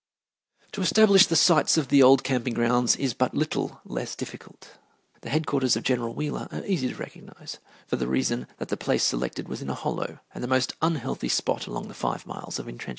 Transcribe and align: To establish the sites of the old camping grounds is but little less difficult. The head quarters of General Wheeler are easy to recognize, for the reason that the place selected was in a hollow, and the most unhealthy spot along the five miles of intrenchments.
To 0.71 0.81
establish 0.81 1.27
the 1.27 1.35
sites 1.35 1.77
of 1.77 1.89
the 1.89 2.01
old 2.01 2.23
camping 2.23 2.55
grounds 2.55 2.95
is 2.95 3.13
but 3.13 3.35
little 3.35 3.81
less 3.85 4.15
difficult. 4.15 4.79
The 5.21 5.29
head 5.29 5.45
quarters 5.45 5.75
of 5.75 5.83
General 5.83 6.15
Wheeler 6.15 6.47
are 6.51 6.65
easy 6.65 6.87
to 6.87 6.95
recognize, 6.95 7.59
for 7.85 7.97
the 7.97 8.07
reason 8.07 8.47
that 8.57 8.69
the 8.69 8.77
place 8.77 9.03
selected 9.03 9.47
was 9.47 9.61
in 9.61 9.69
a 9.69 9.75
hollow, 9.75 10.17
and 10.33 10.43
the 10.43 10.47
most 10.47 10.73
unhealthy 10.81 11.29
spot 11.29 11.67
along 11.67 11.87
the 11.87 11.93
five 11.93 12.25
miles 12.25 12.57
of 12.57 12.67
intrenchments. 12.67 12.89